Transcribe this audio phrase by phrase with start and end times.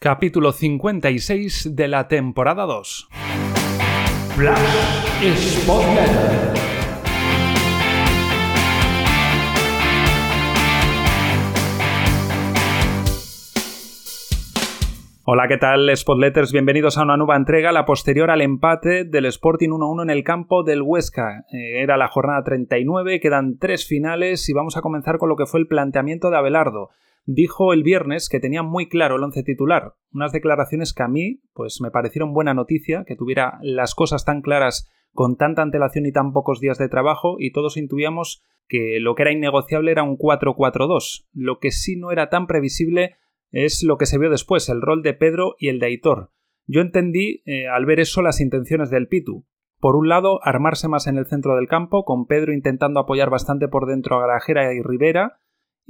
[0.00, 3.08] Capítulo 56 de la temporada 2.
[4.36, 5.68] Flash.
[15.24, 16.52] Hola, ¿qué tal, Spotletters?
[16.52, 20.62] Bienvenidos a una nueva entrega, la posterior al empate del Sporting 1-1 en el campo
[20.62, 21.44] del Huesca.
[21.50, 25.46] Eh, era la jornada 39, quedan tres finales y vamos a comenzar con lo que
[25.46, 26.90] fue el planteamiento de Abelardo
[27.30, 31.42] dijo el viernes que tenía muy claro el once titular, unas declaraciones que a mí
[31.52, 36.12] pues me parecieron buena noticia, que tuviera las cosas tan claras con tanta antelación y
[36.12, 40.16] tan pocos días de trabajo y todos intuíamos que lo que era innegociable era un
[40.16, 41.26] 4-4-2.
[41.34, 43.16] Lo que sí no era tan previsible
[43.50, 46.30] es lo que se vio después, el rol de Pedro y el de Aitor.
[46.66, 49.46] Yo entendí eh, al ver eso las intenciones del Pitu.
[49.80, 53.68] Por un lado, armarse más en el centro del campo, con Pedro intentando apoyar bastante
[53.68, 55.40] por dentro a Grajera y Rivera,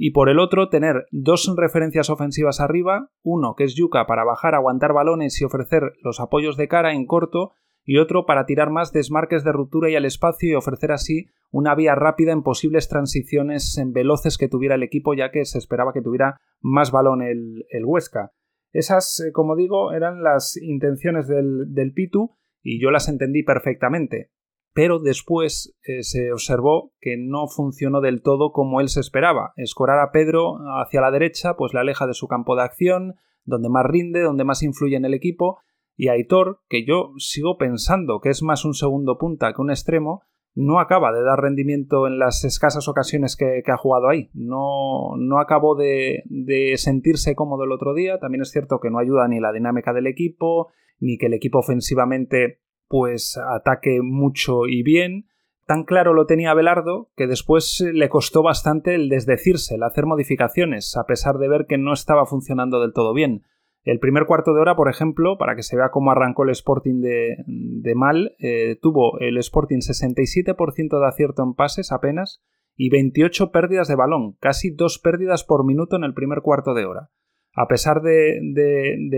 [0.01, 4.55] y por el otro tener dos referencias ofensivas arriba, uno que es Yuka para bajar,
[4.55, 7.51] aguantar balones y ofrecer los apoyos de cara en corto,
[7.83, 11.75] y otro para tirar más desmarques de ruptura y al espacio y ofrecer así una
[11.75, 15.91] vía rápida en posibles transiciones en veloces que tuviera el equipo, ya que se esperaba
[15.91, 18.31] que tuviera más balón el, Huesca.
[18.71, 24.31] Esas, eh, como digo, eran las intenciones del, del Pitu y yo las entendí perfectamente
[24.73, 29.53] pero después eh, se observó que no funcionó del todo como él se esperaba.
[29.55, 33.69] Escorar a Pedro hacia la derecha, pues le aleja de su campo de acción, donde
[33.69, 35.59] más rinde, donde más influye en el equipo,
[35.95, 40.21] y Aitor, que yo sigo pensando que es más un segundo punta que un extremo,
[40.55, 44.29] no acaba de dar rendimiento en las escasas ocasiones que, ha jugado ahí.
[44.33, 48.17] No, no acabó de, de sentirse cómodo el otro día.
[48.19, 51.59] También es cierto que no ayuda ni la dinámica del equipo, ni que el equipo
[51.59, 52.59] ofensivamente
[52.89, 55.27] pues ataque mucho y bien.
[55.65, 60.97] Tan claro lo tenía Belardo que después le costó bastante el desdecirse, el hacer modificaciones,
[60.97, 63.43] a pesar de ver que no estaba funcionando del todo bien.
[63.83, 67.01] El primer cuarto de hora, por ejemplo, para que se vea cómo arrancó el Sporting
[67.01, 72.43] de, mal, eh, tuvo el Sporting 67% de acierto en pases apenas
[72.75, 76.85] y 28 pérdidas de balón, casi dos pérdidas por minuto en el primer cuarto de
[76.85, 77.09] hora
[77.53, 78.39] a pesar de,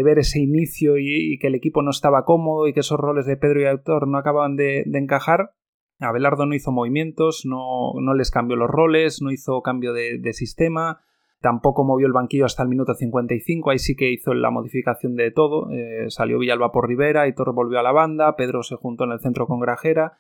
[0.04, 3.38] ver ese inicio y, que el equipo no estaba cómodo y que esos roles de
[3.38, 5.54] Pedro y Autor no acababan de, encajar,
[6.00, 11.02] Abelardo no hizo movimientos, no, les cambió los roles, no hizo cambio de, sistema,
[11.42, 15.30] tampoco movió el banquillo hasta el minuto 55, ahí sí que hizo la modificación de
[15.32, 19.12] todo, eh, salió Villalba por Rivera, Aitor volvió a la banda, Pedro se juntó en
[19.12, 20.18] el centro con Grajera,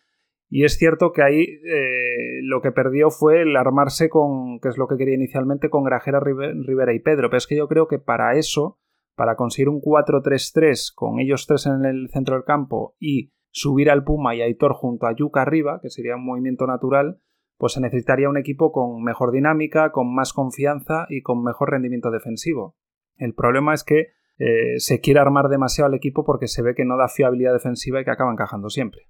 [0.53, 4.77] y es cierto que ahí eh, lo que perdió fue el armarse con, que es
[4.77, 7.29] lo que quería inicialmente, con Grajera, Rivera y Pedro.
[7.29, 8.77] Pero es que yo creo que para eso,
[9.15, 14.03] para conseguir un 4-3-3 con ellos tres en el centro del campo y subir al
[14.03, 17.21] Puma y a Aitor junto a Yuca arriba, que sería un movimiento natural,
[17.57, 22.11] pues se necesitaría un equipo con mejor dinámica, con más confianza y con mejor rendimiento
[22.11, 22.75] defensivo.
[23.15, 24.07] El problema es que
[24.37, 28.01] eh, se quiere armar demasiado al equipo porque se ve que no da fiabilidad defensiva
[28.01, 29.03] y que acaba encajando siempre.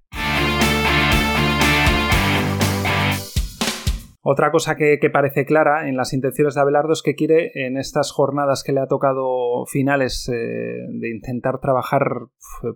[4.23, 8.11] Otra cosa que, parece clara en las intenciones de Abelardo es que quiere, en estas
[8.11, 12.03] jornadas que le ha tocado finales eh, de intentar trabajar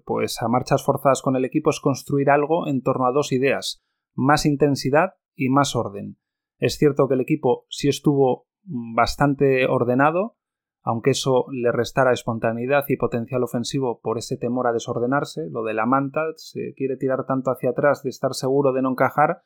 [0.05, 3.83] pues a marchas forzadas con el equipo, es construir algo en torno a dos ideas,
[4.15, 6.17] más intensidad y más orden.
[6.57, 10.37] Es cierto que el equipo sí estuvo bastante ordenado,
[10.81, 15.75] aunque eso le restara espontaneidad y potencial ofensivo por ese temor a desordenarse, lo de
[15.75, 19.43] la manta, se quiere tirar tanto hacia atrás de estar seguro de no encajar,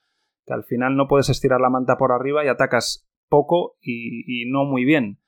[0.49, 4.65] que al final no puedes estirar la manta por arriba y atacas poco y, no
[4.65, 5.19] muy bien.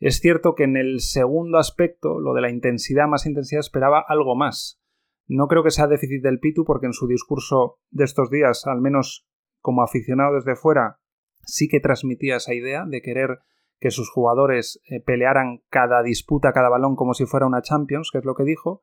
[0.00, 4.34] Es cierto que en el segundo aspecto, lo de la intensidad, más intensidad, esperaba algo
[4.36, 4.80] más.
[5.26, 8.80] No creo que sea déficit del Pitu, porque en su discurso de estos días, al
[8.80, 9.26] menos
[9.60, 10.98] como aficionado desde fuera,
[11.42, 13.40] sí que transmitía esa idea de querer
[13.78, 18.18] que sus jugadores eh, pelearan cada disputa, cada balón como si fuera una Champions, que
[18.18, 18.82] es lo que dijo,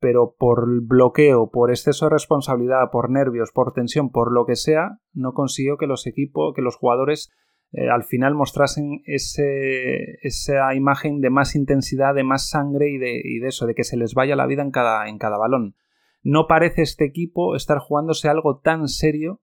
[0.00, 4.98] pero por bloqueo, por exceso de responsabilidad, por nervios, por tensión, por lo que sea,
[5.12, 7.30] no consiguió que los equipos, que los jugadores
[7.72, 13.46] eh, al final mostrasen ese, esa imagen de más intensidad, de más sangre y de,
[13.46, 15.76] eso, de que se les vaya la vida en cada, en cada balón.
[16.22, 19.40] No parece este equipo estar jugándose algo tan serio,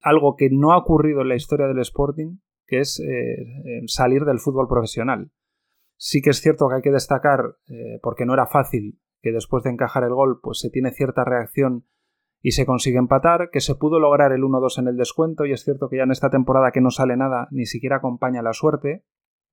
[0.00, 4.24] algo que no ha ocurrido en la historia del Sporting, que es eh, eh, salir
[4.24, 5.30] del fútbol profesional.
[5.96, 7.56] Sí que es cierto que hay que destacar,
[8.02, 11.84] porque no era fácil, que después de encajar el gol pues se tiene cierta reacción
[12.40, 15.64] y se consigue empatar, que se pudo lograr el 1-2 en el descuento y es
[15.64, 19.04] cierto que ya en esta temporada que no sale nada ni siquiera acompaña la suerte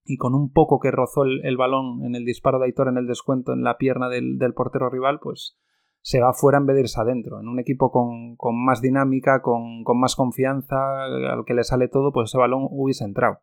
[0.04, 3.08] y con un poco que rozó el, balón en el disparo de Aitor en el
[3.08, 5.58] descuento en la pierna del, portero rival pues
[6.02, 7.40] se va fuera en vez de irse adentro.
[7.40, 12.14] En un equipo con, más dinámica, con, con, más confianza, al que le sale todo,
[12.14, 13.40] pues ese balón hubiese entrado.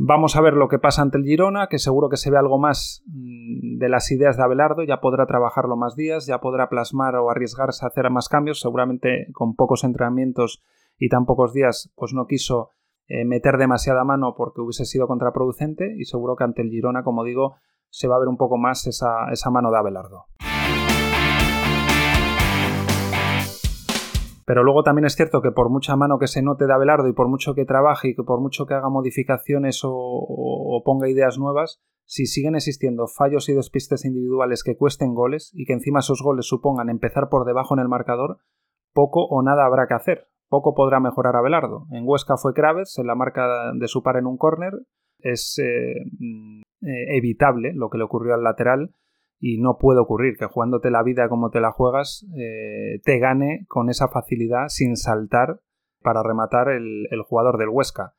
[0.00, 2.56] Vamos a ver lo que pasa ante el Girona, que seguro que se ve algo
[2.56, 7.16] más mm, de las ideas de Abelardo, ya podrá trabajarlo más días, ya podrá plasmar
[7.16, 10.62] o arriesgarse a hacer más cambios, seguramente con pocos entrenamientos
[10.98, 12.70] y tan pocos días, pues no quiso
[13.08, 15.96] eh, meter demasiada mano porque hubiese sido contraproducente.
[15.98, 17.56] Y seguro que ante el Girona, como digo,
[17.90, 20.26] se va a ver un poco más esa, esa mano de Abelardo.
[24.48, 27.12] Pero luego también es cierto que por mucha mano que se note de Abelardo y
[27.12, 31.82] por mucho que trabaje y que por mucho que haga modificaciones o, ponga ideas nuevas,
[32.06, 36.46] si siguen existiendo fallos y despistes individuales que cuesten goles y que encima esos goles
[36.46, 38.38] supongan empezar por debajo en el marcador,
[38.94, 40.28] poco o nada habrá que hacer.
[40.48, 41.86] Poco podrá mejorar Abelardo.
[41.90, 43.46] En Huesca fue Craves en la marca
[43.78, 44.72] de su par en un córner.
[45.18, 48.94] Es eh, mm, eh, evitable lo que le ocurrió al lateral
[49.40, 53.66] y no puede ocurrir que jugándote la vida como te la juegas eh, te gane
[53.68, 55.60] con esa facilidad sin saltar
[56.02, 58.14] para rematar el, jugador del Huesca.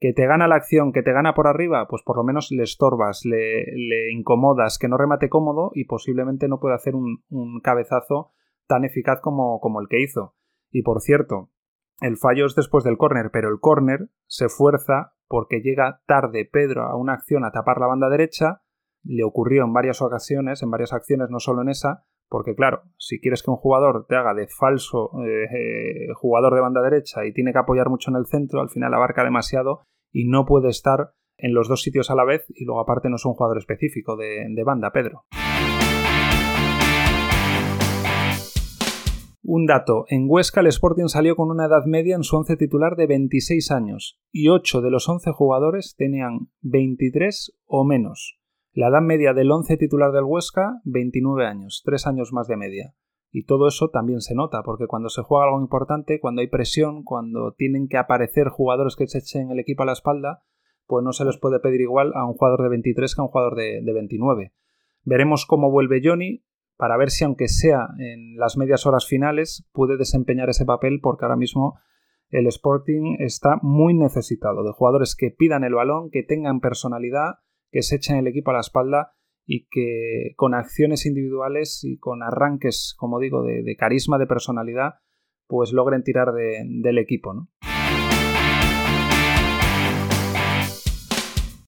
[0.00, 2.62] Que te gana la acción, que te gana por arriba, pues por lo menos le
[2.62, 7.22] estorbas, le, incomodas, que no remate cómodo y posiblemente no puede hacer un,
[7.62, 8.32] cabezazo
[8.66, 10.34] tan eficaz como, como el que hizo.
[10.70, 11.50] Y por cierto,
[12.00, 16.82] el fallo es después del córner, pero el córner se fuerza porque llega tarde Pedro
[16.82, 18.63] a una acción a tapar la banda derecha
[19.04, 23.20] le ocurrió en varias ocasiones, en varias acciones, no solo en esa, porque claro, si
[23.20, 27.32] quieres que un jugador te haga de falso eh, eh, jugador de banda derecha y
[27.32, 31.12] tiene que apoyar mucho en el centro, al final abarca demasiado y no puede estar
[31.36, 34.16] en los dos sitios a la vez y luego aparte no es un jugador específico
[34.16, 35.24] de, de banda, Pedro.
[39.46, 42.96] Un dato, en Huesca el Sporting salió con una edad media en su once titular
[42.96, 48.40] de 26 años y 8 de los 11 jugadores tenían 23 o menos.
[48.76, 52.96] La edad media del 11 titular del Huesca, 29 años, 3 años más de media.
[53.30, 57.04] Y todo eso también se nota, porque cuando se juega algo importante, cuando hay presión,
[57.04, 60.42] cuando tienen que aparecer jugadores que se echen el equipo a la espalda,
[60.88, 63.30] pues no se les puede pedir igual a un jugador de 23 que a un
[63.30, 64.52] jugador de, de 29.
[65.04, 66.44] Veremos cómo vuelve Johnny
[66.76, 71.24] para ver si aunque sea en las medias horas finales puede desempeñar ese papel porque
[71.24, 71.78] ahora mismo
[72.28, 77.34] el Sporting está muy necesitado de jugadores que pidan el balón, que tengan personalidad
[77.74, 82.22] que se echen el equipo a la espalda y que con acciones individuales y con
[82.22, 85.00] arranques, como digo, de, carisma, de personalidad,
[85.48, 87.48] pues logren tirar del equipo.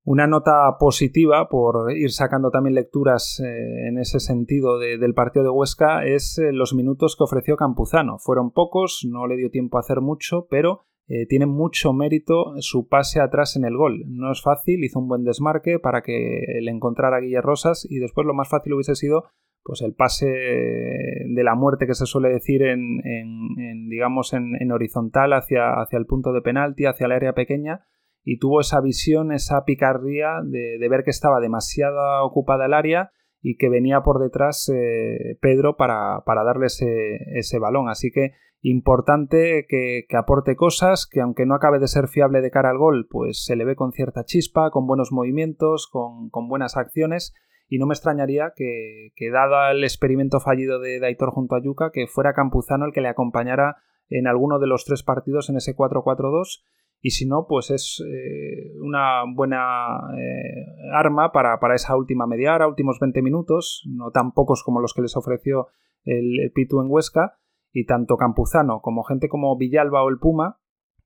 [0.05, 5.51] Una nota positiva, por ir sacando también lecturas eh, en ese sentido del partido de
[5.51, 8.19] Huesca, es eh, los minutos que ofreció Campuzano.
[8.21, 12.89] Fueron pocos, no le dio tiempo a hacer mucho, pero eh, tiene mucho mérito su
[12.89, 14.05] pase atrás en el gol.
[14.07, 17.99] No es fácil, hizo un buen desmarque para que le encontrara a Guillermo Rosas y
[17.99, 19.25] después lo más fácil hubiese sido
[19.63, 25.81] pues el pase de la muerte que se suele decir en, digamos en, horizontal hacia,
[25.81, 27.85] hacia el punto de penalti, hacia el área pequeña
[28.29, 33.57] y tuvo esa visión, esa picardía de, ver que estaba demasiado ocupada el área y
[33.57, 37.89] que venía por detrás eh, Pedro para, para darle ese, ese balón.
[37.89, 38.33] Así que
[38.71, 43.07] importante que, aporte cosas, que aunque no acabe de ser fiable de cara al gol,
[43.09, 47.35] pues se le ve con cierta chispa, con buenos movimientos, con, buenas acciones.
[47.69, 52.07] Y no me extrañaría que, dado el experimento fallido de Daitor junto a Yuka, que
[52.07, 53.77] fuera Campuzano el que le acompañara
[54.09, 56.63] en alguno de los tres partidos en ese 4-4-2.
[57.01, 62.69] Y si no, pues es eh, una buena eh, arma para, esa última media hora,
[62.69, 65.69] últimos 20 minutos, no tan pocos como los que les ofreció
[66.05, 67.39] el, el Pitu en Huesca,
[67.77, 70.59] y tanto Campuzano como gente como Villalba o el Puma,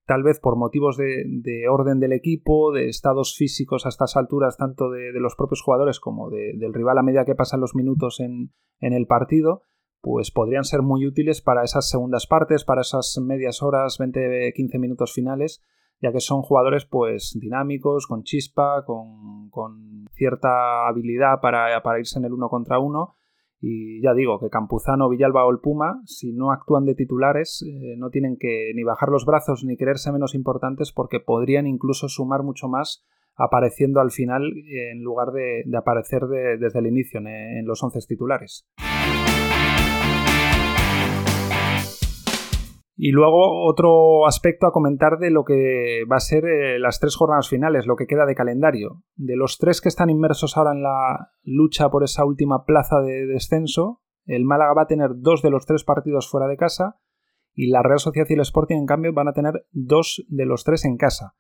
[0.06, 4.88] tal vez por motivos de, orden del equipo, de estados físicos a estas alturas, tanto
[4.88, 9.06] de, los propios jugadores como del rival a medida que pasan los minutos en, el
[9.08, 9.62] partido,
[10.00, 15.12] pues podrían ser muy útiles para esas segundas partes, para esas medias horas, 20-15 minutos
[15.12, 15.64] finales,
[16.00, 19.50] ya que son jugadores pues dinámicos, con chispa, con,
[20.12, 23.16] cierta habilidad para, para irse en el uno contra uno
[23.60, 27.96] y ya digo que Campuzano, Villalba o el Puma, si no actúan de titulares, eh,
[27.98, 32.42] no tienen que ni bajar los brazos ni creerse menos importantes porque podrían incluso sumar
[32.42, 33.04] mucho más
[33.36, 36.22] apareciendo al final en lugar de, aparecer
[36.58, 38.66] desde el inicio en, los once titulares.
[43.02, 47.16] Y luego otro aspecto a comentar de lo que va a ser eh, las tres
[47.16, 49.04] jornadas finales, lo que queda de calendario.
[49.16, 53.24] De los tres que están inmersos ahora en la lucha por esa última plaza de
[53.24, 57.00] descenso, el Málaga va a tener dos de los tres partidos fuera de casa
[57.54, 60.64] y la Real Sociedad y el Sporting, en cambio, van a tener dos de los
[60.64, 61.36] tres en casa.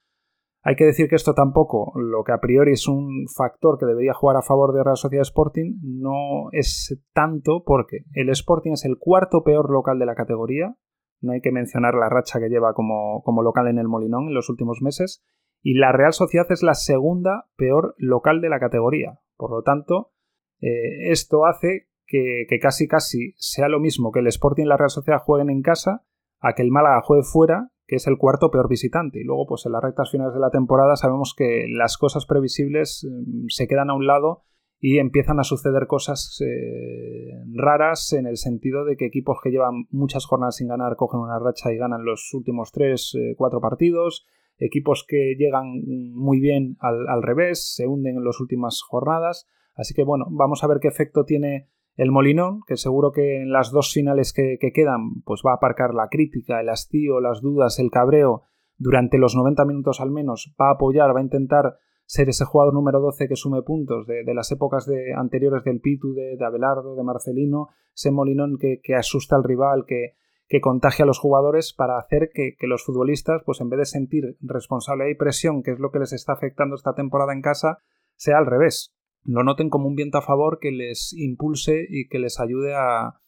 [0.62, 4.14] Hay que decir que esto tampoco, lo que a priori es un factor que debería
[4.14, 8.96] jugar a favor de Real Sociedad Sporting, no es tanto porque el Sporting es el
[8.98, 10.74] cuarto peor local de la categoría,
[11.20, 14.48] no hay que mencionar la racha que lleva como, local en el Molinón en los
[14.48, 15.22] últimos meses.
[15.62, 19.20] y la Real Sociedad es la segunda peor local de la categoría.
[19.36, 20.12] Por lo tanto,
[20.60, 24.90] eh, esto hace que, casi casi sea lo mismo que el Sporting y la Real
[24.90, 26.04] Sociedad jueguen en casa
[26.40, 29.20] a que el Málaga juegue fuera, que es el cuarto peor visitante.
[29.20, 33.06] Y luego, pues en las rectas finales de la temporada sabemos que las cosas previsibles
[33.08, 34.44] mm, se quedan a un lado
[34.80, 39.86] y empiezan a suceder cosas eh, raras en el sentido de que equipos que llevan
[39.90, 44.26] muchas jornadas sin ganar cogen una racha y ganan los últimos tres, eh, cuatro partidos
[44.60, 45.82] equipos que llegan
[46.14, 49.48] muy bien al, revés, se hunden en las últimas jornadas.
[49.74, 53.52] Así que bueno, vamos a ver qué efecto tiene el Molinón, que seguro que en
[53.52, 57.78] las dos finales que, quedan, pues va a aparcar la crítica, el hastío, las dudas,
[57.78, 58.42] el cabreo,
[58.76, 61.76] durante los 90 minutos al menos, va a apoyar, va a intentar
[62.10, 66.12] ser ese jugador número 12 que sume puntos de, las épocas de, anteriores del Pitu,
[66.12, 70.16] de, Abelardo, de Marcelino, ese Molinón que, que asusta al rival, que,
[70.48, 74.36] que contagia a los jugadores para hacer que, los futbolistas, pues en vez de sentir
[74.40, 77.78] responsabilidad y presión, que es lo que les está afectando esta temporada en casa,
[78.16, 78.92] sea al revés.
[79.22, 83.20] Lo noten como un viento a favor que les impulse y que les ayude a,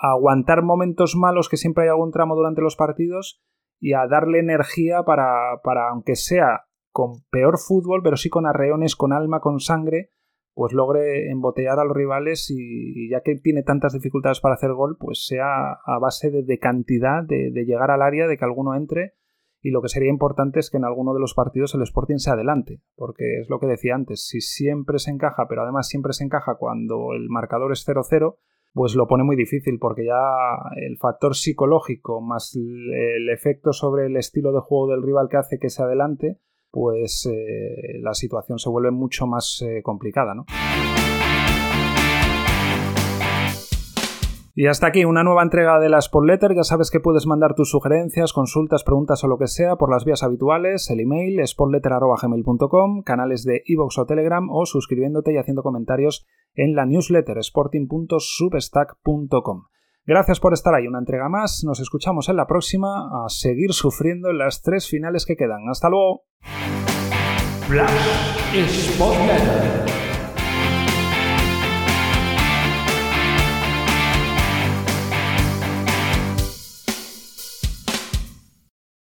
[0.00, 3.40] aguantar momentos malos, que siempre hay algún tramo durante los partidos,
[3.78, 8.94] y a darle energía para, para, aunque sea con peor fútbol, pero sí con arreones,
[8.94, 10.10] con alma, con sangre,
[10.54, 14.96] pues logre embotellar a los rivales y, ya que tiene tantas dificultades para hacer gol,
[14.98, 19.14] pues sea a base de, cantidad, de, llegar al área, de que alguno entre.
[19.64, 22.30] Y lo que sería importante es que en alguno de los partidos el Sporting se
[22.30, 26.24] adelante, porque es lo que decía antes, si siempre se encaja, pero además siempre se
[26.24, 28.36] encaja cuando el marcador es 0-0,
[28.74, 30.18] pues lo pone muy difícil, porque ya
[30.76, 35.58] el factor psicológico más el efecto sobre el estilo de juego del rival que hace
[35.60, 36.40] que se adelante,
[36.72, 40.46] pues eh, la situación se vuelve mucho más eh, complicada, ¿no?
[44.54, 46.54] Y hasta aquí una nueva entrega de la Spotletter.
[46.54, 50.04] Ya sabes que puedes mandar tus sugerencias, consultas, preguntas o lo que sea por las
[50.04, 56.26] vías habituales, el email spotletter.gmail.com, canales de iVoox o Telegram o suscribiéndote y haciendo comentarios
[56.54, 59.62] en la newsletter sporting.substack.com.
[60.04, 61.62] Gracias por estar ahí, una entrega más.
[61.64, 65.70] Nos escuchamos en la próxima a seguir sufriendo en las tres finales que quedan.
[65.70, 66.24] Hasta luego.
[67.72, 67.90] Flash
[68.52, 70.01] ist Sportwetter.